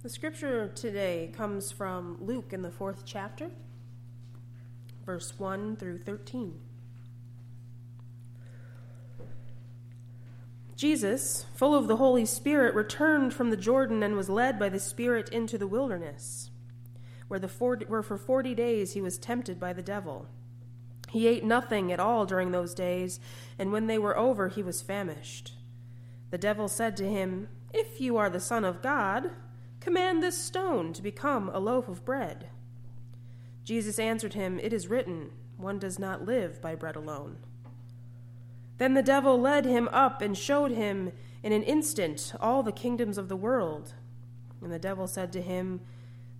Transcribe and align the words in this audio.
The 0.00 0.08
scripture 0.08 0.68
today 0.68 1.32
comes 1.36 1.72
from 1.72 2.18
Luke 2.20 2.52
in 2.52 2.62
the 2.62 2.70
fourth 2.70 3.02
chapter, 3.04 3.50
verse 5.04 5.36
1 5.36 5.74
through 5.74 5.98
13. 5.98 6.54
Jesus, 10.76 11.46
full 11.52 11.74
of 11.74 11.88
the 11.88 11.96
Holy 11.96 12.24
Spirit, 12.24 12.76
returned 12.76 13.34
from 13.34 13.50
the 13.50 13.56
Jordan 13.56 14.04
and 14.04 14.14
was 14.14 14.28
led 14.28 14.56
by 14.56 14.68
the 14.68 14.78
Spirit 14.78 15.30
into 15.30 15.58
the 15.58 15.66
wilderness, 15.66 16.52
where, 17.26 17.40
the 17.40 17.48
40, 17.48 17.86
where 17.86 18.04
for 18.04 18.16
forty 18.16 18.54
days 18.54 18.92
he 18.92 19.00
was 19.00 19.18
tempted 19.18 19.58
by 19.58 19.72
the 19.72 19.82
devil. 19.82 20.28
He 21.08 21.26
ate 21.26 21.42
nothing 21.42 21.90
at 21.90 21.98
all 21.98 22.24
during 22.24 22.52
those 22.52 22.72
days, 22.72 23.18
and 23.58 23.72
when 23.72 23.88
they 23.88 23.98
were 23.98 24.16
over, 24.16 24.46
he 24.46 24.62
was 24.62 24.80
famished. 24.80 25.54
The 26.30 26.38
devil 26.38 26.68
said 26.68 26.96
to 26.98 27.10
him, 27.10 27.48
If 27.74 28.00
you 28.00 28.16
are 28.16 28.30
the 28.30 28.38
Son 28.38 28.64
of 28.64 28.80
God, 28.80 29.32
Command 29.88 30.22
this 30.22 30.36
stone 30.36 30.92
to 30.92 31.00
become 31.00 31.48
a 31.48 31.58
loaf 31.58 31.88
of 31.88 32.04
bread. 32.04 32.50
Jesus 33.64 33.98
answered 33.98 34.34
him, 34.34 34.60
It 34.60 34.74
is 34.74 34.86
written, 34.86 35.30
One 35.56 35.78
does 35.78 35.98
not 35.98 36.26
live 36.26 36.60
by 36.60 36.74
bread 36.74 36.94
alone. 36.94 37.38
Then 38.76 38.92
the 38.92 39.02
devil 39.02 39.40
led 39.40 39.64
him 39.64 39.88
up 39.90 40.20
and 40.20 40.36
showed 40.36 40.72
him 40.72 41.12
in 41.42 41.54
an 41.54 41.62
instant 41.62 42.34
all 42.38 42.62
the 42.62 42.70
kingdoms 42.70 43.16
of 43.16 43.30
the 43.30 43.36
world. 43.36 43.94
And 44.60 44.70
the 44.70 44.78
devil 44.78 45.06
said 45.06 45.32
to 45.32 45.40
him, 45.40 45.80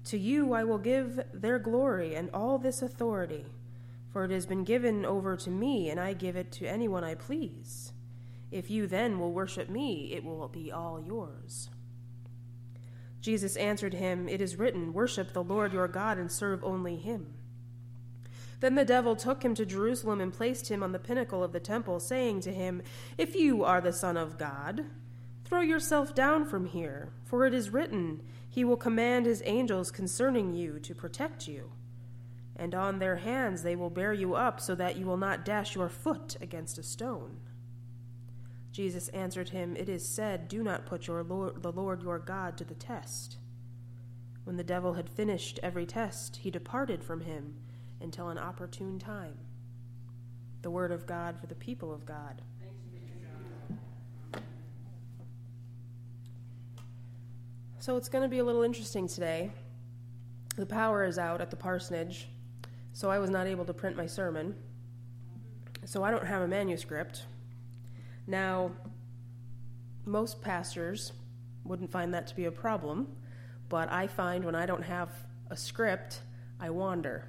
To 0.05 0.19
you 0.19 0.53
I 0.53 0.63
will 0.63 0.77
give 0.77 1.19
their 1.33 1.59
glory 1.59 2.15
and 2.15 2.29
all 2.35 2.59
this 2.59 2.83
authority, 2.83 3.47
for 4.13 4.25
it 4.25 4.31
has 4.31 4.45
been 4.45 4.63
given 4.63 5.07
over 5.07 5.39
to 5.39 5.49
me, 5.49 5.89
and 5.89 5.99
I 5.99 6.13
give 6.13 6.37
it 6.37 6.53
to 6.53 6.67
anyone 6.67 7.03
I 7.03 7.15
please. 7.15 7.95
If 8.51 8.71
you 8.71 8.87
then 8.87 9.19
will 9.19 9.33
worship 9.33 9.71
me, 9.71 10.13
it 10.13 10.23
will 10.23 10.49
be 10.49 10.71
all 10.71 11.01
yours. 11.01 11.71
Jesus 13.21 13.57
answered 13.57 13.95
him, 13.95 14.29
It 14.29 14.41
is 14.41 14.57
written, 14.57 14.93
Worship 14.93 15.33
the 15.33 15.43
Lord 15.43 15.73
your 15.73 15.89
God 15.89 16.19
and 16.19 16.31
serve 16.31 16.63
only 16.63 16.97
him. 16.97 17.35
Then 18.61 18.75
the 18.75 18.85
devil 18.85 19.15
took 19.15 19.45
him 19.45 19.55
to 19.55 19.67
Jerusalem 19.67 20.21
and 20.21 20.33
placed 20.33 20.69
him 20.69 20.83
on 20.83 20.93
the 20.93 20.99
pinnacle 20.99 21.45
of 21.45 21.53
the 21.53 21.61
temple, 21.61 22.01
saying 22.01 22.41
to 22.41 22.53
him, 22.53 22.83
If 23.17 23.35
you 23.35 23.65
are 23.65 23.81
the 23.81 23.93
Son 23.93 24.17
of 24.17 24.39
God, 24.39 24.85
throw 25.45 25.61
yourself 25.61 26.15
down 26.15 26.45
from 26.45 26.67
here, 26.67 27.13
for 27.25 27.47
it 27.47 27.55
is 27.55 27.71
written, 27.71 28.23
He 28.49 28.65
will 28.65 28.77
command 28.77 29.27
His 29.27 29.43
angels 29.45 29.91
concerning 29.91 30.55
you 30.55 30.81
to 30.81 30.95
protect 30.95 31.47
you. 31.47 31.71
And 32.57 32.75
on 32.75 32.99
their 32.99 33.17
hands 33.17 33.63
they 33.63 33.77
will 33.77 33.91
bear 33.91 34.13
you 34.13 34.35
up, 34.35 34.61
so 34.61 34.75
that 34.75 34.97
you 34.97 35.07
will 35.07 35.17
not 35.17 35.45
dash 35.45 35.77
your 35.77 35.89
foot 35.89 36.37
against 36.41 36.79
a 36.79 36.83
stone. 36.83 37.39
Jesus 38.73 39.09
answered 39.09 39.49
him, 39.49 39.77
It 39.77 39.89
is 39.89 40.07
said, 40.07 40.49
Do 40.49 40.63
not 40.63 40.87
put 40.87 41.07
your 41.07 41.23
Lord, 41.23 41.63
the 41.63 41.73
Lord 41.73 42.03
your 42.03 42.19
God 42.19 42.57
to 42.59 42.65
the 42.65 42.75
test. 42.75 43.39
When 44.45 44.57
the 44.57 44.65
devil 44.65 44.95
had 44.95 45.11
finished 45.11 45.61
every 45.63 45.85
test, 45.85 46.37
he 46.37 46.51
departed 46.51 47.03
from 47.03 47.21
him 47.21 47.55
until 48.01 48.29
an 48.29 48.39
opportune 48.39 48.99
time. 48.99 49.37
The 50.63 50.71
word 50.71 50.93
of 50.93 51.07
God 51.07 51.39
for 51.39 51.47
the 51.47 51.55
people 51.55 51.93
of 51.93 52.07
God. 52.07 52.43
So 57.81 57.97
it's 57.97 58.09
going 58.09 58.23
to 58.23 58.29
be 58.29 58.39
a 58.39 58.45
little 58.45 58.63
interesting 58.63 59.09
today. 59.09 59.51
The 60.57 60.67
power 60.67 61.05
is 61.05 61.19
out 61.19 61.41
at 61.41 61.51
the 61.51 61.57
parsonage, 61.57 62.29
so 62.93 63.11
I 63.11 63.19
was 63.19 63.31
not 63.31 63.47
able 63.47 63.65
to 63.65 63.73
print 63.73 63.97
my 63.97 64.07
sermon. 64.07 64.55
So 65.85 66.03
I 66.03 66.11
don't 66.11 66.27
have 66.27 66.43
a 66.43 66.49
manuscript. 66.49 67.25
Now, 68.29 68.73
most 70.05 70.43
pastors 70.43 71.13
wouldn't 71.65 71.91
find 71.91 72.13
that 72.13 72.27
to 72.27 72.37
be 72.37 72.45
a 72.45 72.51
problem, 72.53 73.09
but 73.71 73.91
I 73.91 74.07
find 74.07 74.45
when 74.45 74.55
I 74.55 74.67
don't 74.67 74.83
have 74.83 75.09
a 75.51 75.57
script, 75.57 76.21
I 76.61 76.69
wander. 76.69 77.27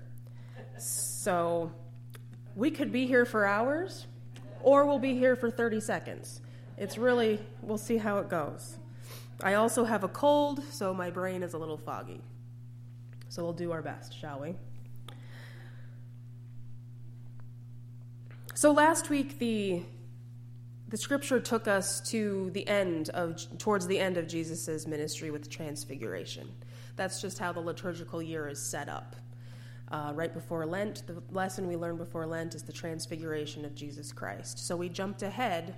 So 0.77 1.71
we 2.53 2.69
could 2.69 2.91
be 2.91 3.07
here 3.07 3.23
for 3.23 3.45
hours, 3.45 4.07
or 4.61 4.85
we'll 4.85 4.99
be 4.99 5.13
here 5.13 5.37
for 5.37 5.49
30 5.49 5.79
seconds. 5.79 6.41
It's 6.77 6.97
really, 6.97 7.39
we'll 7.61 7.77
see 7.77 7.95
how 7.95 8.17
it 8.17 8.29
goes. 8.29 8.75
I 9.41 9.53
also 9.53 9.85
have 9.85 10.03
a 10.03 10.09
cold, 10.09 10.61
so 10.69 10.93
my 10.93 11.09
brain 11.09 11.43
is 11.43 11.53
a 11.53 11.57
little 11.57 11.77
foggy. 11.77 12.19
So 13.29 13.41
we'll 13.41 13.53
do 13.53 13.71
our 13.71 13.81
best, 13.81 14.19
shall 14.19 14.41
we? 14.41 14.55
So 18.53 18.73
last 18.73 19.09
week, 19.09 19.39
the 19.39 19.83
the 20.89 20.97
scripture 20.97 21.39
took 21.39 21.67
us 21.67 22.01
to 22.09 22.49
the 22.53 22.67
end 22.67 23.09
of 23.09 23.37
towards 23.59 23.85
the 23.85 23.99
end 23.99 24.17
of 24.17 24.27
jesus' 24.27 24.87
ministry 24.87 25.29
with 25.29 25.49
transfiguration. 25.49 26.49
That's 26.95 27.21
just 27.21 27.37
how 27.37 27.51
the 27.51 27.59
liturgical 27.59 28.21
year 28.21 28.47
is 28.47 28.59
set 28.59 28.89
up. 28.89 29.15
Uh, 29.91 30.11
right 30.13 30.33
before 30.33 30.65
lent 30.65 31.05
the 31.07 31.21
lesson 31.31 31.67
we 31.67 31.75
learned 31.75 31.97
before 31.97 32.25
lent 32.25 32.55
is 32.55 32.63
the 32.63 32.73
transfiguration 32.73 33.65
of 33.65 33.75
jesus 33.75 34.11
christ. 34.11 34.67
So 34.67 34.75
we 34.75 34.89
jumped 34.89 35.21
ahead 35.21 35.75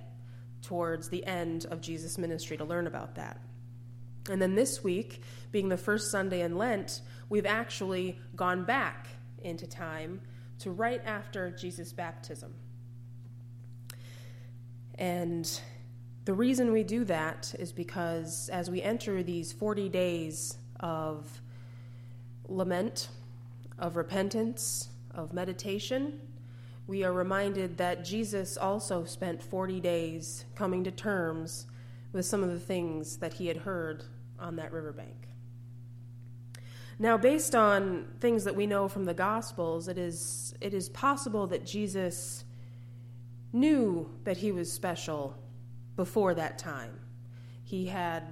towards 0.62 1.10
the 1.10 1.24
end 1.26 1.66
of 1.66 1.82
jesus' 1.82 2.16
ministry 2.16 2.56
to 2.56 2.64
learn 2.64 2.86
about 2.86 3.14
that. 3.16 3.38
And 4.30 4.40
then 4.40 4.54
this 4.54 4.82
week 4.82 5.22
being 5.50 5.68
the 5.68 5.76
first 5.76 6.10
sunday 6.10 6.40
in 6.40 6.56
lent 6.56 7.02
we've 7.28 7.46
actually 7.46 8.18
gone 8.34 8.64
back 8.64 9.08
into 9.42 9.66
time 9.66 10.22
to 10.60 10.70
right 10.70 11.02
after 11.04 11.50
jesus' 11.50 11.92
baptism 11.92 12.54
and 14.98 15.60
the 16.24 16.34
reason 16.34 16.70
we 16.72 16.84
do 16.84 17.04
that 17.04 17.54
is 17.58 17.72
because 17.72 18.48
as 18.50 18.70
we 18.70 18.80
enter 18.80 19.22
these 19.22 19.52
40 19.52 19.88
days 19.88 20.56
of 20.78 21.40
lament, 22.46 23.08
of 23.78 23.96
repentance, 23.96 24.88
of 25.14 25.32
meditation, 25.32 26.20
we 26.86 27.04
are 27.04 27.12
reminded 27.12 27.78
that 27.78 28.04
Jesus 28.04 28.56
also 28.56 29.04
spent 29.04 29.42
40 29.42 29.80
days 29.80 30.44
coming 30.54 30.84
to 30.84 30.90
terms 30.90 31.66
with 32.12 32.26
some 32.26 32.42
of 32.42 32.50
the 32.50 32.60
things 32.60 33.16
that 33.18 33.34
he 33.34 33.46
had 33.46 33.56
heard 33.56 34.04
on 34.38 34.56
that 34.56 34.72
riverbank. 34.72 35.28
Now, 36.98 37.16
based 37.16 37.54
on 37.54 38.06
things 38.20 38.44
that 38.44 38.54
we 38.54 38.66
know 38.66 38.86
from 38.86 39.06
the 39.06 39.14
Gospels, 39.14 39.88
it 39.88 39.98
is, 39.98 40.54
it 40.60 40.74
is 40.74 40.88
possible 40.88 41.46
that 41.48 41.64
Jesus 41.64 42.44
knew 43.52 44.10
that 44.24 44.36
he 44.36 44.52
was 44.52 44.72
special 44.72 45.36
before 45.96 46.34
that 46.34 46.58
time. 46.58 46.98
He 47.64 47.86
had 47.86 48.24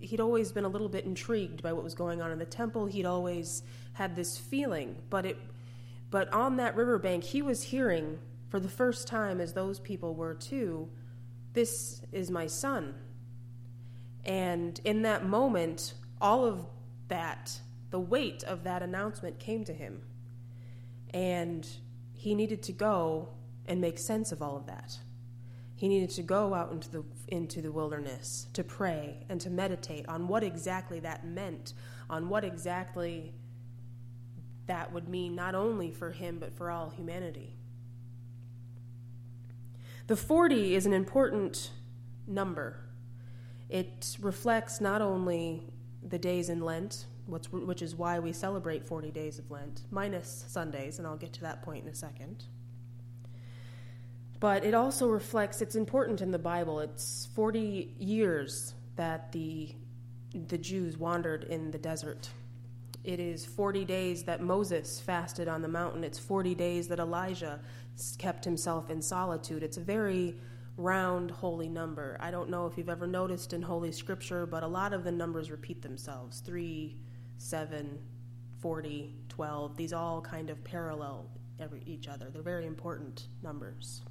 he'd 0.00 0.20
always 0.20 0.52
been 0.52 0.64
a 0.64 0.68
little 0.68 0.88
bit 0.88 1.04
intrigued 1.04 1.60
by 1.60 1.72
what 1.72 1.82
was 1.82 1.94
going 1.94 2.22
on 2.22 2.30
in 2.30 2.38
the 2.38 2.44
temple. 2.44 2.86
He'd 2.86 3.06
always 3.06 3.62
had 3.94 4.14
this 4.14 4.38
feeling, 4.38 4.96
but 5.10 5.26
it 5.26 5.38
but 6.10 6.32
on 6.32 6.56
that 6.56 6.76
riverbank 6.76 7.24
he 7.24 7.42
was 7.42 7.62
hearing 7.62 8.18
for 8.48 8.60
the 8.60 8.68
first 8.68 9.06
time 9.06 9.40
as 9.40 9.52
those 9.52 9.78
people 9.78 10.14
were 10.14 10.34
too, 10.34 10.88
this 11.52 12.00
is 12.12 12.30
my 12.30 12.46
son. 12.46 12.94
And 14.24 14.80
in 14.84 15.02
that 15.02 15.26
moment, 15.26 15.94
all 16.20 16.44
of 16.44 16.66
that, 17.08 17.60
the 17.90 18.00
weight 18.00 18.42
of 18.44 18.64
that 18.64 18.82
announcement 18.82 19.38
came 19.38 19.64
to 19.64 19.72
him. 19.72 20.02
And 21.12 21.66
he 22.14 22.34
needed 22.34 22.62
to 22.64 22.72
go 22.72 23.28
and 23.68 23.80
make 23.80 23.98
sense 23.98 24.32
of 24.32 24.42
all 24.42 24.56
of 24.56 24.66
that. 24.66 24.98
He 25.76 25.86
needed 25.86 26.10
to 26.10 26.22
go 26.22 26.54
out 26.54 26.72
into 26.72 26.90
the, 26.90 27.04
into 27.28 27.62
the 27.62 27.70
wilderness 27.70 28.48
to 28.54 28.64
pray 28.64 29.24
and 29.28 29.40
to 29.42 29.50
meditate 29.50 30.08
on 30.08 30.26
what 30.26 30.42
exactly 30.42 30.98
that 31.00 31.24
meant, 31.24 31.74
on 32.10 32.28
what 32.28 32.44
exactly 32.44 33.32
that 34.66 34.92
would 34.92 35.08
mean 35.08 35.36
not 35.36 35.54
only 35.54 35.92
for 35.92 36.10
him 36.10 36.38
but 36.40 36.56
for 36.56 36.70
all 36.70 36.90
humanity. 36.90 37.54
The 40.08 40.16
40 40.16 40.74
is 40.74 40.84
an 40.86 40.92
important 40.92 41.70
number. 42.26 42.80
It 43.68 44.16
reflects 44.20 44.80
not 44.80 45.00
only 45.00 45.62
the 46.02 46.18
days 46.18 46.48
in 46.48 46.60
Lent, 46.60 47.06
which 47.26 47.82
is 47.82 47.94
why 47.94 48.18
we 48.18 48.32
celebrate 48.32 48.86
40 48.86 49.10
days 49.10 49.38
of 49.38 49.50
Lent, 49.50 49.82
minus 49.90 50.46
Sundays, 50.48 50.98
and 50.98 51.06
I'll 51.06 51.16
get 51.16 51.34
to 51.34 51.42
that 51.42 51.62
point 51.62 51.84
in 51.84 51.90
a 51.90 51.94
second 51.94 52.44
but 54.40 54.64
it 54.64 54.74
also 54.74 55.08
reflects, 55.08 55.60
it's 55.60 55.74
important 55.74 56.20
in 56.20 56.30
the 56.30 56.38
Bible. 56.38 56.80
It's 56.80 57.28
40 57.34 57.94
years 57.98 58.74
that 58.96 59.32
the, 59.32 59.74
the 60.46 60.58
Jews 60.58 60.96
wandered 60.96 61.44
in 61.44 61.70
the 61.70 61.78
desert. 61.78 62.28
It 63.02 63.20
is 63.20 63.44
40 63.44 63.84
days 63.84 64.24
that 64.24 64.42
Moses 64.42 65.00
fasted 65.00 65.48
on 65.48 65.62
the 65.62 65.68
mountain. 65.68 66.04
It's 66.04 66.18
40 66.18 66.54
days 66.54 66.88
that 66.88 66.98
Elijah 66.98 67.60
kept 68.18 68.44
himself 68.44 68.90
in 68.90 69.02
solitude. 69.02 69.62
It's 69.62 69.76
a 69.76 69.82
very 69.82 70.36
round 70.76 71.30
holy 71.30 71.68
number. 71.68 72.16
I 72.20 72.30
don't 72.30 72.48
know 72.48 72.66
if 72.66 72.78
you've 72.78 72.88
ever 72.88 73.06
noticed 73.06 73.52
in 73.52 73.62
Holy 73.62 73.90
Scripture, 73.90 74.46
but 74.46 74.62
a 74.62 74.66
lot 74.66 74.92
of 74.92 75.02
the 75.02 75.10
numbers 75.10 75.50
repeat 75.50 75.82
themselves 75.82 76.40
3, 76.40 76.96
7, 77.38 77.98
40, 78.60 79.14
12. 79.28 79.76
These 79.76 79.92
all 79.92 80.20
kind 80.20 80.50
of 80.50 80.62
parallel 80.62 81.26
every, 81.58 81.82
each 81.86 82.06
other. 82.06 82.30
They're 82.30 82.42
very 82.42 82.66
important 82.66 83.26
numbers. 83.42 84.02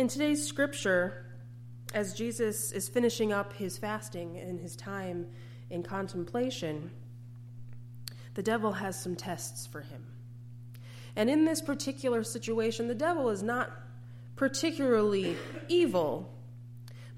In 0.00 0.08
today's 0.08 0.42
scripture, 0.46 1.26
as 1.92 2.14
Jesus 2.14 2.72
is 2.72 2.88
finishing 2.88 3.34
up 3.34 3.52
his 3.52 3.76
fasting 3.76 4.38
and 4.38 4.58
his 4.58 4.74
time 4.74 5.26
in 5.68 5.82
contemplation, 5.82 6.90
the 8.32 8.42
devil 8.42 8.72
has 8.72 8.98
some 8.98 9.14
tests 9.14 9.66
for 9.66 9.82
him. 9.82 10.02
And 11.16 11.28
in 11.28 11.44
this 11.44 11.60
particular 11.60 12.24
situation, 12.24 12.88
the 12.88 12.94
devil 12.94 13.28
is 13.28 13.42
not 13.42 13.72
particularly 14.36 15.36
evil, 15.68 16.32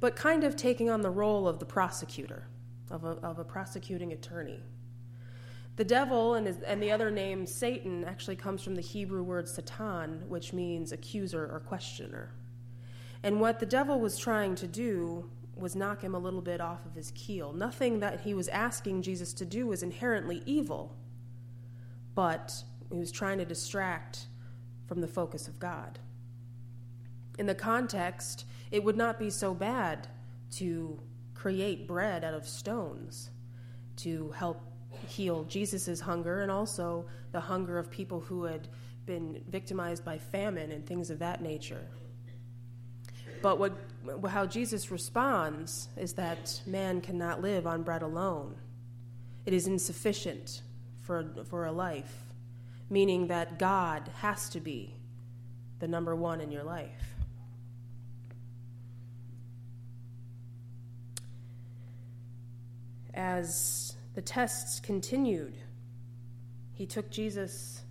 but 0.00 0.16
kind 0.16 0.42
of 0.42 0.56
taking 0.56 0.90
on 0.90 1.02
the 1.02 1.10
role 1.10 1.46
of 1.46 1.60
the 1.60 1.66
prosecutor, 1.66 2.48
of 2.90 3.04
a, 3.04 3.10
of 3.22 3.38
a 3.38 3.44
prosecuting 3.44 4.12
attorney. 4.12 4.58
The 5.76 5.84
devil 5.84 6.34
and, 6.34 6.48
his, 6.48 6.58
and 6.62 6.82
the 6.82 6.90
other 6.90 7.12
name, 7.12 7.46
Satan, 7.46 8.04
actually 8.04 8.34
comes 8.34 8.60
from 8.60 8.74
the 8.74 8.82
Hebrew 8.82 9.22
word 9.22 9.48
satan, 9.48 10.24
which 10.28 10.52
means 10.52 10.90
accuser 10.90 11.48
or 11.48 11.60
questioner. 11.60 12.32
And 13.22 13.40
what 13.40 13.60
the 13.60 13.66
devil 13.66 14.00
was 14.00 14.18
trying 14.18 14.54
to 14.56 14.66
do 14.66 15.30
was 15.54 15.76
knock 15.76 16.02
him 16.02 16.14
a 16.14 16.18
little 16.18 16.40
bit 16.40 16.60
off 16.60 16.84
of 16.86 16.94
his 16.94 17.12
keel. 17.12 17.52
Nothing 17.52 18.00
that 18.00 18.20
he 18.20 18.34
was 18.34 18.48
asking 18.48 19.02
Jesus 19.02 19.32
to 19.34 19.44
do 19.44 19.66
was 19.66 19.82
inherently 19.82 20.42
evil, 20.46 20.96
but 22.14 22.52
he 22.90 22.98
was 22.98 23.12
trying 23.12 23.38
to 23.38 23.44
distract 23.44 24.26
from 24.86 25.00
the 25.00 25.08
focus 25.08 25.46
of 25.48 25.58
God. 25.58 25.98
In 27.38 27.46
the 27.46 27.54
context, 27.54 28.44
it 28.70 28.82
would 28.82 28.96
not 28.96 29.18
be 29.18 29.30
so 29.30 29.54
bad 29.54 30.08
to 30.52 31.00
create 31.34 31.86
bread 31.86 32.24
out 32.24 32.34
of 32.34 32.46
stones 32.46 33.30
to 33.96 34.30
help 34.30 34.60
heal 35.06 35.44
Jesus' 35.44 36.00
hunger 36.00 36.42
and 36.42 36.50
also 36.50 37.06
the 37.32 37.40
hunger 37.40 37.78
of 37.78 37.90
people 37.90 38.20
who 38.20 38.44
had 38.44 38.68
been 39.06 39.42
victimized 39.48 40.04
by 40.04 40.18
famine 40.18 40.70
and 40.72 40.86
things 40.86 41.10
of 41.10 41.18
that 41.18 41.42
nature. 41.42 41.86
But 43.42 43.58
what, 43.58 43.72
how 44.28 44.46
Jesus 44.46 44.90
responds 44.90 45.88
is 45.96 46.14
that 46.14 46.62
man 46.64 47.00
cannot 47.00 47.42
live 47.42 47.66
on 47.66 47.82
bread 47.82 48.02
alone. 48.02 48.54
It 49.44 49.52
is 49.52 49.66
insufficient 49.66 50.62
for, 51.00 51.26
for 51.50 51.66
a 51.66 51.72
life, 51.72 52.14
meaning 52.88 53.26
that 53.26 53.58
God 53.58 54.08
has 54.20 54.48
to 54.50 54.60
be 54.60 54.94
the 55.80 55.88
number 55.88 56.14
one 56.14 56.40
in 56.40 56.52
your 56.52 56.62
life. 56.62 57.02
As 63.14 63.96
the 64.14 64.22
tests 64.22 64.78
continued, 64.78 65.54
he 66.72 66.86
took 66.86 67.10
Jesus, 67.10 67.82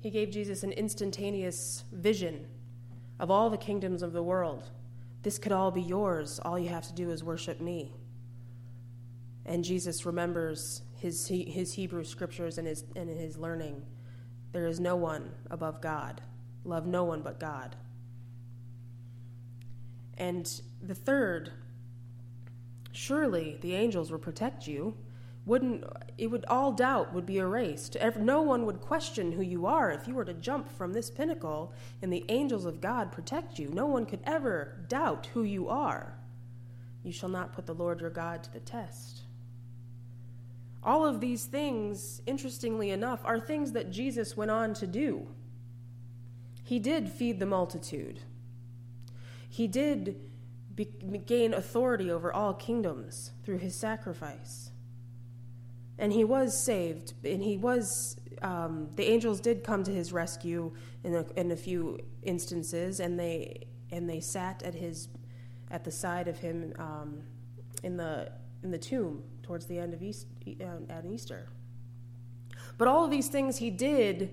he 0.00 0.10
gave 0.10 0.30
Jesus 0.30 0.62
an 0.62 0.72
instantaneous 0.72 1.84
vision 1.90 2.46
of 3.18 3.30
all 3.30 3.48
the 3.48 3.56
kingdoms 3.56 4.02
of 4.02 4.12
the 4.12 4.22
world 4.22 4.70
this 5.22 5.38
could 5.38 5.52
all 5.52 5.70
be 5.70 5.82
yours. 5.82 6.38
All 6.44 6.58
you 6.58 6.68
have 6.68 6.86
to 6.86 6.92
do 6.92 7.10
is 7.10 7.24
worship 7.24 7.60
me. 7.60 7.92
And 9.44 9.64
Jesus 9.64 10.04
remembers 10.06 10.82
his, 10.96 11.26
his 11.28 11.72
Hebrew 11.72 12.04
scriptures 12.04 12.58
and 12.58 12.66
his, 12.66 12.84
and 12.94 13.08
his 13.08 13.36
learning. 13.36 13.84
There 14.52 14.66
is 14.66 14.80
no 14.80 14.96
one 14.96 15.30
above 15.50 15.80
God. 15.80 16.20
Love 16.64 16.86
no 16.86 17.04
one 17.04 17.22
but 17.22 17.40
God. 17.40 17.76
And 20.16 20.48
the 20.82 20.94
third, 20.94 21.52
surely 22.92 23.58
the 23.60 23.74
angels 23.74 24.10
will 24.10 24.18
protect 24.18 24.66
you 24.66 24.94
wouldn't 25.48 25.82
it 26.18 26.26
would 26.26 26.44
all 26.44 26.72
doubt 26.72 27.14
would 27.14 27.24
be 27.24 27.38
erased. 27.38 27.96
No 28.18 28.42
one 28.42 28.66
would 28.66 28.80
question 28.80 29.32
who 29.32 29.42
you 29.42 29.64
are. 29.64 29.90
If 29.90 30.06
you 30.06 30.14
were 30.14 30.24
to 30.26 30.34
jump 30.34 30.70
from 30.70 30.92
this 30.92 31.10
pinnacle 31.10 31.72
and 32.02 32.12
the 32.12 32.24
angels 32.28 32.66
of 32.66 32.80
god 32.80 33.10
protect 33.10 33.58
you 33.58 33.70
no 33.70 33.86
one 33.86 34.04
could 34.04 34.20
ever 34.24 34.84
doubt 34.88 35.30
who 35.32 35.42
you 35.42 35.68
are. 35.68 36.18
You 37.02 37.12
shall 37.12 37.30
not 37.30 37.54
put 37.54 37.64
the 37.66 37.74
lord 37.74 38.00
your 38.00 38.10
god 38.10 38.44
to 38.44 38.52
the 38.52 38.60
test. 38.60 39.22
All 40.82 41.06
of 41.06 41.20
these 41.20 41.46
things 41.46 42.20
interestingly 42.26 42.90
enough 42.90 43.20
are 43.24 43.40
things 43.40 43.72
that 43.72 43.90
jesus 43.90 44.36
went 44.36 44.50
on 44.50 44.74
to 44.74 44.86
do. 44.86 45.28
He 46.62 46.78
did 46.78 47.08
feed 47.08 47.38
the 47.40 47.46
multitude. 47.46 48.20
He 49.48 49.66
did 49.66 50.20
be- 50.74 50.84
gain 51.24 51.54
authority 51.54 52.10
over 52.10 52.30
all 52.30 52.52
kingdoms 52.52 53.30
through 53.42 53.58
his 53.58 53.74
sacrifice 53.74 54.72
and 55.98 56.12
he 56.12 56.24
was 56.24 56.58
saved, 56.58 57.14
and 57.24 57.42
he 57.42 57.56
was. 57.56 58.16
Um, 58.40 58.90
the 58.94 59.04
angels 59.04 59.40
did 59.40 59.64
come 59.64 59.82
to 59.82 59.90
his 59.90 60.12
rescue 60.12 60.72
in 61.02 61.16
a, 61.16 61.24
in 61.34 61.50
a 61.50 61.56
few 61.56 61.98
instances, 62.22 63.00
and 63.00 63.18
they 63.18 63.66
and 63.90 64.08
they 64.08 64.20
sat 64.20 64.62
at 64.62 64.74
his 64.74 65.08
at 65.70 65.84
the 65.84 65.90
side 65.90 66.28
of 66.28 66.38
him 66.38 66.72
um, 66.78 67.22
in 67.82 67.96
the 67.96 68.30
in 68.62 68.70
the 68.70 68.78
tomb 68.78 69.22
towards 69.42 69.66
the 69.66 69.78
end 69.78 69.94
of 69.94 70.02
East, 70.02 70.26
uh, 70.60 70.92
at 70.92 71.04
Easter. 71.06 71.48
But 72.76 72.86
all 72.86 73.04
of 73.04 73.10
these 73.10 73.28
things 73.28 73.56
he 73.56 73.70
did 73.70 74.30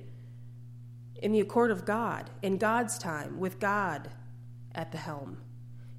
in 1.21 1.31
the 1.31 1.39
accord 1.39 1.71
of 1.71 1.85
God, 1.85 2.29
in 2.41 2.57
God's 2.57 2.97
time, 2.97 3.39
with 3.39 3.59
God 3.59 4.09
at 4.73 4.91
the 4.91 4.97
helm. 4.97 5.37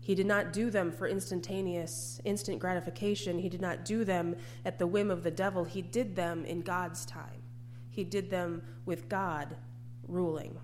He 0.06 0.14
did 0.14 0.26
not 0.26 0.52
do 0.52 0.70
them 0.70 0.92
for 0.92 1.08
instantaneous, 1.08 2.20
instant 2.24 2.60
gratification. 2.60 3.40
He 3.40 3.48
did 3.48 3.60
not 3.60 3.84
do 3.84 4.04
them 4.04 4.36
at 4.64 4.78
the 4.78 4.86
whim 4.86 5.10
of 5.10 5.24
the 5.24 5.32
devil. 5.32 5.64
He 5.64 5.82
did 5.82 6.14
them 6.14 6.44
in 6.44 6.60
God's 6.60 7.04
time. 7.04 7.42
He 7.90 8.04
did 8.04 8.30
them 8.30 8.62
with 8.84 9.08
God 9.08 9.56
ruling. 10.06 10.60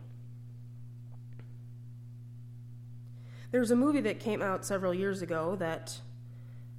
There's 3.51 3.73
a 3.73 3.75
movie 3.75 4.03
that 4.03 4.21
came 4.21 4.43
out 4.43 4.65
several 4.65 4.95
years 4.95 5.23
ago 5.23 5.57
that 5.57 6.01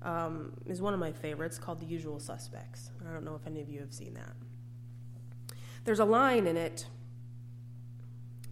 um, 0.02 0.54
is 0.66 0.82
one 0.82 0.94
of 0.94 1.02
my 1.02 1.12
favorites 1.12 1.60
called 1.60 1.82
The 1.82 1.86
Usual 1.86 2.18
Suspects. 2.18 2.92
I 3.06 3.12
don't 3.12 3.26
know 3.26 3.36
if 3.36 3.46
any 3.46 3.60
of 3.60 3.68
you 3.68 3.82
have 3.82 3.92
seen 3.92 4.14
that. 4.14 5.58
There's 5.84 6.00
a 6.00 6.06
line 6.06 6.48
in 6.48 6.56
it 6.56 6.86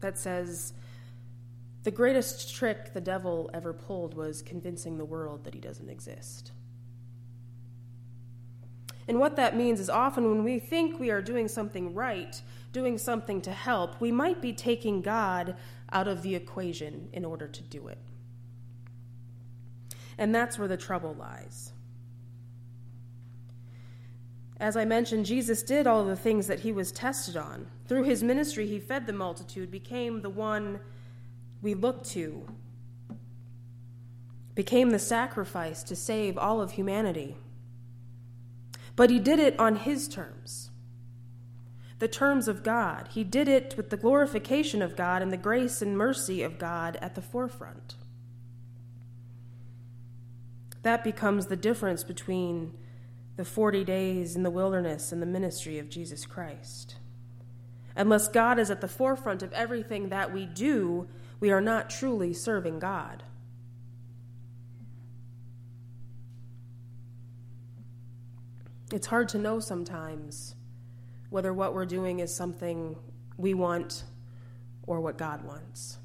that 0.01 0.17
says, 0.17 0.73
the 1.83 1.91
greatest 1.91 2.53
trick 2.53 2.93
the 2.93 3.01
devil 3.01 3.49
ever 3.53 3.73
pulled 3.73 4.13
was 4.13 4.41
convincing 4.41 4.97
the 4.97 5.05
world 5.05 5.43
that 5.45 5.53
he 5.53 5.59
doesn't 5.59 5.89
exist. 5.89 6.51
And 9.07 9.19
what 9.19 9.35
that 9.35 9.57
means 9.57 9.79
is 9.79 9.89
often 9.89 10.29
when 10.29 10.43
we 10.43 10.59
think 10.59 10.99
we 10.99 11.09
are 11.09 11.21
doing 11.21 11.47
something 11.47 11.93
right, 11.93 12.39
doing 12.71 12.97
something 12.97 13.41
to 13.41 13.51
help, 13.51 13.99
we 13.99 14.11
might 14.11 14.41
be 14.41 14.53
taking 14.53 15.01
God 15.01 15.55
out 15.91 16.07
of 16.07 16.21
the 16.21 16.35
equation 16.35 17.09
in 17.11 17.25
order 17.25 17.47
to 17.47 17.61
do 17.63 17.87
it. 17.87 17.97
And 20.17 20.33
that's 20.33 20.59
where 20.59 20.67
the 20.67 20.77
trouble 20.77 21.15
lies. 21.15 21.73
As 24.59 24.77
I 24.77 24.85
mentioned, 24.85 25.25
Jesus 25.25 25.63
did 25.63 25.87
all 25.87 26.05
the 26.05 26.15
things 26.15 26.45
that 26.45 26.59
he 26.59 26.71
was 26.71 26.91
tested 26.91 27.35
on. 27.35 27.65
Through 27.87 28.03
his 28.03 28.21
ministry, 28.21 28.67
he 28.67 28.79
fed 28.79 29.07
the 29.07 29.13
multitude, 29.13 29.71
became 29.71 30.21
the 30.21 30.29
one 30.29 30.79
we 31.61 31.73
look 31.73 32.03
to 32.03 32.47
became 34.55 34.89
the 34.89 34.99
sacrifice 34.99 35.83
to 35.83 35.95
save 35.95 36.37
all 36.37 36.61
of 36.61 36.71
humanity. 36.71 37.37
But 38.95 39.09
he 39.09 39.19
did 39.19 39.39
it 39.39 39.57
on 39.59 39.77
his 39.77 40.07
terms, 40.07 40.69
the 41.99 42.07
terms 42.07 42.47
of 42.47 42.63
God. 42.63 43.09
He 43.11 43.23
did 43.23 43.47
it 43.47 43.75
with 43.77 43.89
the 43.89 43.97
glorification 43.97 44.81
of 44.81 44.95
God 44.95 45.21
and 45.21 45.31
the 45.31 45.37
grace 45.37 45.81
and 45.81 45.97
mercy 45.97 46.43
of 46.43 46.57
God 46.59 46.97
at 47.01 47.15
the 47.15 47.21
forefront. 47.21 47.95
That 50.83 51.03
becomes 51.03 51.45
the 51.45 51.55
difference 51.55 52.03
between 52.03 52.73
the 53.37 53.45
40 53.45 53.83
days 53.83 54.35
in 54.35 54.43
the 54.43 54.49
wilderness 54.49 55.11
and 55.11 55.21
the 55.21 55.27
ministry 55.27 55.79
of 55.79 55.89
Jesus 55.89 56.25
Christ. 56.25 56.95
Unless 57.95 58.29
God 58.29 58.59
is 58.59 58.69
at 58.69 58.81
the 58.81 58.87
forefront 58.87 59.43
of 59.43 59.53
everything 59.53 60.09
that 60.09 60.33
we 60.33 60.45
do, 60.45 61.07
we 61.41 61.51
are 61.51 61.59
not 61.59 61.89
truly 61.89 62.33
serving 62.33 62.79
God. 62.79 63.23
It's 68.93 69.07
hard 69.07 69.27
to 69.29 69.39
know 69.39 69.59
sometimes 69.59 70.55
whether 71.29 71.53
what 71.53 71.73
we're 71.73 71.85
doing 71.85 72.19
is 72.19 72.33
something 72.33 72.95
we 73.37 73.53
want 73.53 74.03
or 74.83 75.01
what 75.01 75.17
God 75.17 75.43
wants. 75.43 75.97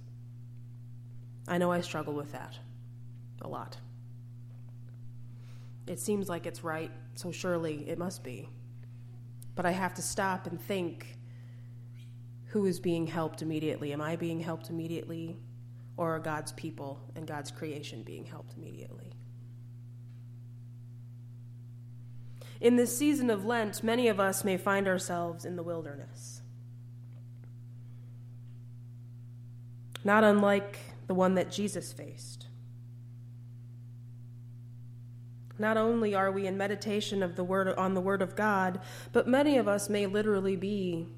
I 1.47 1.59
know 1.59 1.71
I 1.71 1.83
struggle 1.83 2.15
with 2.15 2.33
that 2.33 2.57
a 3.43 3.49
lot. 3.49 3.77
It 5.87 6.01
seems 6.01 6.29
like 6.29 6.47
it's 6.47 6.65
right, 6.65 6.91
so 7.15 7.31
surely 7.31 7.89
it 7.89 7.99
must 7.99 8.25
be. 8.25 8.49
But 9.55 9.67
I 9.67 9.73
have 9.73 9.95
to 9.95 10.03
stop 10.03 10.47
and 10.47 10.61
think 10.61 11.19
who 12.47 12.67
is 12.67 12.81
being 12.81 13.07
helped 13.07 13.43
immediately? 13.43 13.93
Am 13.93 14.01
I 14.01 14.17
being 14.17 14.41
helped 14.41 14.71
immediately? 14.71 15.37
Or 15.97 16.17
are 16.17 16.21
God's 16.21 16.53
people 16.53 17.01
and 17.15 17.27
God's 17.27 17.51
creation 17.51 18.03
being 18.03 18.25
helped 18.25 18.55
immediately? 18.57 19.13
In 22.61 22.77
this 22.77 22.97
season 22.97 23.31
of 23.31 23.45
Lent, 23.45 23.83
many 23.83 24.09
of 24.09 24.19
us 24.19 24.45
may 24.45 24.57
find 24.57 24.89
ourselves 24.89 25.45
in 25.45 25.57
the 25.57 25.63
wilderness. 25.63 26.41
Not 30.05 30.25
unlike 30.25 30.79
the 31.07 31.15
one 31.15 31.35
that 31.35 31.51
Jesus 31.51 31.93
faced. 31.93 32.47
Not 35.59 35.77
only 35.77 36.15
are 36.15 36.31
we 36.31 36.47
in 36.47 36.57
meditation 36.57 37.23
of 37.23 37.35
the 37.37 37.45
word 37.45 37.69
on 37.77 37.95
the 37.95 38.01
word 38.01 38.23
of 38.23 38.37
God, 38.37 38.81
but 39.13 39.27
many 39.27 39.57
of 39.57 39.69
us 39.69 39.89
may 39.89 40.07
literally 40.07 40.57
be 40.57 41.09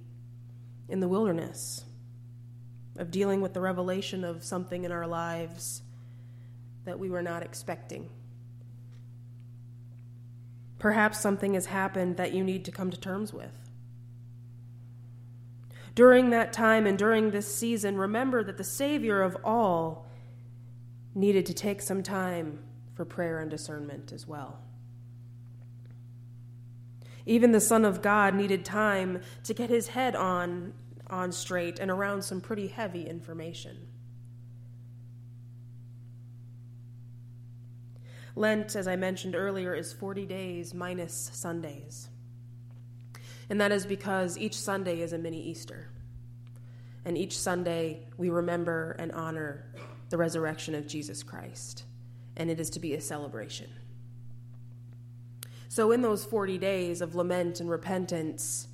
in 0.88 1.00
the 1.00 1.09
wilderness 1.09 1.85
of 2.97 3.11
dealing 3.11 3.40
with 3.40 3.54
the 3.54 3.61
revelation 3.61 4.25
of 4.25 4.42
something 4.42 4.85
in 4.85 4.92
our 4.92 5.07
lives 5.07 5.83
that 6.85 6.99
we 6.99 7.11
were 7.11 7.23
not 7.23 7.42
expecting. 7.42 8.09
Perhaps 10.78 11.21
something 11.21 11.54
has 11.54 11.66
happened 11.66 12.16
that 12.16 12.33
you 12.33 12.42
need 12.42 12.64
to 12.64 12.71
come 12.71 12.90
to 12.90 12.99
terms 12.99 13.33
with. 13.33 13.52
During 15.95 16.30
that 16.30 16.52
time 16.52 16.87
and 16.87 16.97
during 16.97 17.30
this 17.30 17.52
season, 17.52 17.97
remember 17.97 18.45
that 18.45 18.57
the 18.57 18.64
Savior 18.64 19.21
of 19.21 19.37
all 19.45 20.07
needed 21.14 21.47
to 21.47 21.54
take 21.54 21.83
some 21.83 22.02
time 22.02 22.61
for 22.95 23.04
prayer 23.04 23.40
and 23.40 23.50
discernment 23.50 24.12
as 24.12 24.26
well. 24.26 24.61
Even 27.28 27.52
the 27.52 27.61
Son 27.61 27.85
of 27.85 28.00
God 28.00 28.35
needed 28.35 28.64
time 28.64 29.20
to 29.44 29.52
get 29.52 29.68
his 29.68 29.88
head 29.88 30.16
on, 30.16 30.73
on 31.08 31.30
straight 31.30 31.78
and 31.78 31.90
around 31.90 32.23
some 32.23 32.40
pretty 32.40 32.68
heavy 32.68 33.06
information. 33.06 33.87
Lent, 38.35 38.75
as 38.75 38.88
I 38.88 38.97
mentioned 38.97 39.37
earlier, 39.37 39.75
is 39.75 39.92
40 39.92 40.25
days 40.25 40.73
minus 40.73 41.30
Sundays. 41.35 42.08
And 43.50 43.61
that 43.61 43.73
is 43.73 43.85
because 43.85 44.38
each 44.38 44.54
Sunday 44.54 45.02
is 45.02 45.12
a 45.12 45.18
mini 45.18 45.42
Easter. 45.42 45.90
And 47.04 47.18
each 47.18 47.38
Sunday 47.38 48.06
we 48.16 48.30
remember 48.30 48.97
and 48.99 49.12
honor 49.12 49.66
the 50.08 50.16
resurrection 50.16 50.75
of 50.75 50.87
Jesus 50.87 51.23
Christ. 51.23 51.85
And 52.38 52.50
it 52.50 52.58
is 52.58 52.70
to 52.70 52.80
be 52.80 52.94
a 52.94 53.00
celebration. 53.02 53.70
So, 55.78 55.92
in 55.92 56.02
those 56.02 56.25
40 56.25 56.58
days 56.58 57.00
of 57.00 57.14
lament 57.14 57.61
and 57.61 57.70
repentance 57.70 58.66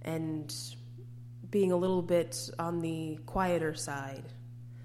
and 0.00 0.50
being 1.50 1.72
a 1.72 1.76
little 1.76 2.00
bit 2.00 2.48
on 2.58 2.80
the 2.80 3.18
quieter 3.26 3.74
side, 3.74 4.24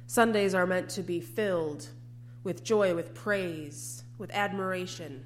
Sundays 0.08 0.54
are 0.54 0.68
meant 0.68 0.90
to 0.90 1.04
be 1.04 1.22
filled 1.22 1.88
with 2.44 2.66
joy, 2.66 2.94
with 2.94 3.14
praise, 3.14 4.04
with 4.18 4.30
admiration. 4.32 5.24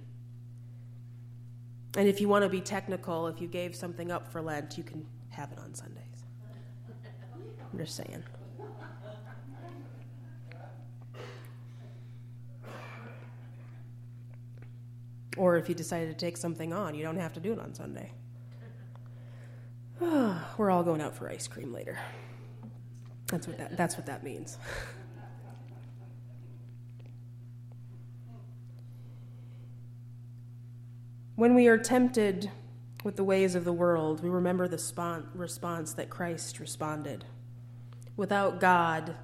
And 1.98 2.08
if 2.08 2.22
you 2.22 2.30
want 2.30 2.44
to 2.44 2.50
be 2.50 2.62
technical, 2.62 3.26
if 3.26 3.42
you 3.42 3.48
gave 3.48 3.76
something 3.76 4.12
up 4.12 4.32
for 4.32 4.44
Lent, 4.44 4.78
you 4.78 4.84
can 4.84 5.04
have 5.30 5.52
it 5.52 5.58
on 5.58 5.74
Sundays. 5.74 6.06
I'm 7.74 7.80
just 7.80 7.96
saying. 7.96 8.24
Or 15.38 15.58
if 15.58 15.70
you 15.70 15.76
decided 15.76 16.10
to 16.10 16.26
take 16.26 16.38
something 16.38 16.74
on, 16.74 16.96
you 16.96 17.04
don't 17.04 17.18
have 17.18 17.34
to 17.34 17.40
do 17.40 17.54
it 17.54 17.60
on 17.60 17.74
Sunday. 17.74 18.12
We're 20.58 20.72
all 20.72 20.84
going 20.84 21.02
out 21.02 21.16
for 21.16 21.30
ice 21.30 21.48
cream 21.48 21.72
later. 21.72 21.98
That's 23.28 23.48
what 23.48 23.58
that, 23.58 23.78
that's 23.78 23.96
what 23.96 24.08
that 24.08 24.24
means. 24.24 24.58
When 31.36 31.56
we 31.56 31.68
are 31.68 31.78
tempted 31.78 32.52
with 33.04 33.16
the 33.16 33.24
ways 33.24 33.56
of 33.56 33.64
the 33.64 33.74
world, 33.74 34.22
we 34.22 34.30
remember 34.30 34.68
the 34.68 35.24
response 35.34 35.94
that 35.94 36.10
Christ 36.10 36.60
responded. 36.60 37.26
Without 38.16 38.60
God, 38.60 39.16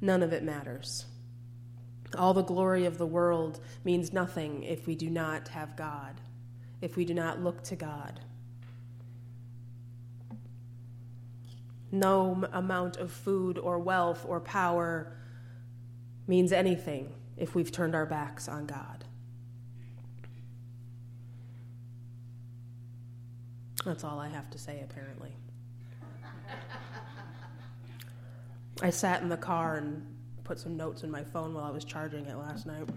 none 0.00 0.22
of 0.22 0.32
it 0.32 0.42
matters. 0.42 1.04
All 2.16 2.32
the 2.32 2.42
glory 2.42 2.86
of 2.86 2.96
the 2.96 3.06
world 3.06 3.60
means 3.84 4.12
nothing 4.12 4.62
if 4.62 4.86
we 4.86 4.94
do 4.94 5.10
not 5.10 5.48
have 5.48 5.76
God, 5.76 6.20
if 6.80 6.96
we 6.96 7.04
do 7.04 7.14
not 7.14 7.42
look 7.42 7.62
to 7.64 7.76
God. 7.76 8.20
No 11.90 12.44
amount 12.52 12.96
of 12.96 13.10
food 13.10 13.58
or 13.58 13.78
wealth 13.78 14.24
or 14.26 14.40
power 14.40 15.16
means 16.26 16.52
anything 16.52 17.14
if 17.36 17.54
we've 17.54 17.72
turned 17.72 17.94
our 17.94 18.06
backs 18.06 18.48
on 18.48 18.66
God. 18.66 19.04
That's 23.84 24.04
all 24.04 24.18
I 24.18 24.28
have 24.28 24.50
to 24.50 24.58
say, 24.58 24.80
apparently. 24.82 25.34
I 28.82 28.90
sat 28.90 29.22
in 29.22 29.28
the 29.28 29.36
car 29.36 29.76
and 29.76 30.17
put 30.48 30.58
some 30.58 30.78
notes 30.78 31.02
in 31.02 31.10
my 31.10 31.22
phone 31.22 31.52
while 31.52 31.64
I 31.64 31.70
was 31.70 31.84
charging 31.84 32.24
it 32.24 32.34
last 32.38 32.64
night. 32.64 32.88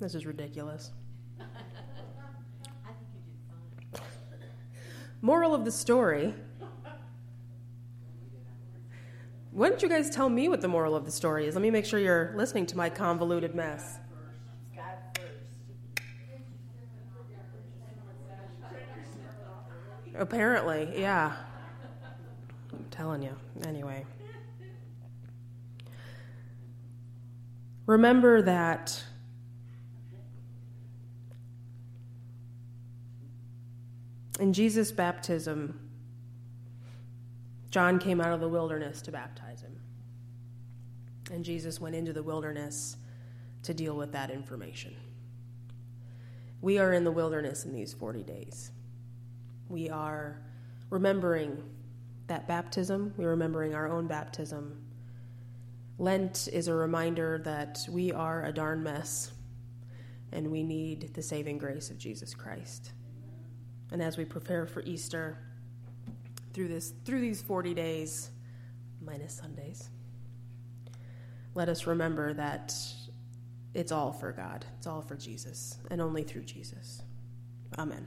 This 0.00 0.16
is 0.16 0.26
ridiculous. 0.26 0.90
Moral 5.20 5.54
of 5.54 5.64
the 5.64 5.70
story. 5.70 6.34
Why 9.52 9.68
don't 9.68 9.80
you 9.80 9.88
guys 9.88 10.10
tell 10.10 10.28
me 10.28 10.48
what 10.48 10.60
the 10.60 10.68
moral 10.68 10.96
of 10.96 11.04
the 11.04 11.12
story 11.12 11.46
is? 11.46 11.54
Let 11.54 11.62
me 11.62 11.70
make 11.70 11.84
sure 11.84 12.00
you're 12.00 12.34
listening 12.36 12.66
to 12.66 12.76
my 12.76 12.90
convoluted 12.90 13.54
mess. 13.54 14.00
Apparently, 20.16 20.92
yeah 21.00 21.36
telling 23.02 23.22
you. 23.22 23.34
Anyway. 23.66 24.06
Remember 27.86 28.40
that 28.42 29.02
in 34.38 34.52
Jesus' 34.52 34.92
baptism, 34.92 35.80
John 37.72 37.98
came 37.98 38.20
out 38.20 38.32
of 38.32 38.38
the 38.38 38.48
wilderness 38.48 39.02
to 39.02 39.10
baptize 39.10 39.62
him. 39.62 39.76
And 41.32 41.44
Jesus 41.44 41.80
went 41.80 41.96
into 41.96 42.12
the 42.12 42.22
wilderness 42.22 42.98
to 43.64 43.74
deal 43.74 43.96
with 43.96 44.12
that 44.12 44.30
information. 44.30 44.94
We 46.60 46.78
are 46.78 46.92
in 46.92 47.02
the 47.02 47.10
wilderness 47.10 47.64
in 47.64 47.72
these 47.72 47.92
40 47.92 48.22
days. 48.22 48.70
We 49.68 49.90
are 49.90 50.40
remembering 50.88 51.64
that 52.32 52.48
baptism, 52.48 53.12
we're 53.18 53.28
remembering 53.28 53.74
our 53.74 53.86
own 53.86 54.06
baptism. 54.06 54.82
Lent 55.98 56.48
is 56.50 56.66
a 56.66 56.74
reminder 56.74 57.42
that 57.44 57.78
we 57.90 58.10
are 58.10 58.46
a 58.46 58.52
darn 58.54 58.82
mess 58.82 59.32
and 60.32 60.50
we 60.50 60.62
need 60.62 61.12
the 61.12 61.20
saving 61.20 61.58
grace 61.58 61.90
of 61.90 61.98
Jesus 61.98 62.34
Christ. 62.34 62.92
And 63.92 64.00
as 64.00 64.16
we 64.16 64.24
prepare 64.24 64.64
for 64.64 64.80
Easter 64.84 65.36
through 66.54 66.68
this 66.68 66.94
through 67.04 67.20
these 67.20 67.42
40 67.42 67.74
days 67.74 68.30
minus 69.04 69.34
Sundays, 69.34 69.90
let 71.54 71.68
us 71.68 71.86
remember 71.86 72.32
that 72.32 72.74
it's 73.74 73.92
all 73.92 74.10
for 74.10 74.32
God. 74.32 74.64
It's 74.78 74.86
all 74.86 75.02
for 75.02 75.16
Jesus 75.16 75.76
and 75.90 76.00
only 76.00 76.22
through 76.22 76.44
Jesus. 76.44 77.02
Amen. 77.78 78.06